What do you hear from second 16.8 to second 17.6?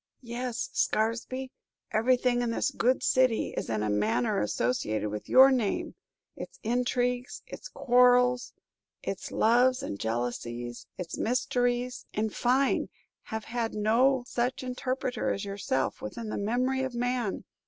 of man!